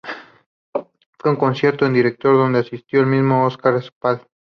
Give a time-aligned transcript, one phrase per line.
[1.19, 4.19] Fue un concierto en directo donde asistió el mismo Oscar Esplá.